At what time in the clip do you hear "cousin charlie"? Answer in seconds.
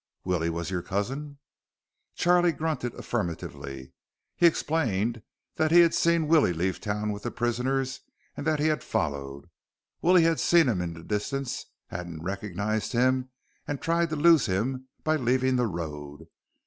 0.81-2.53